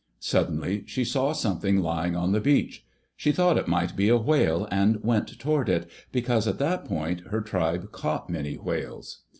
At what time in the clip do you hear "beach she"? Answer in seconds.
2.41-3.31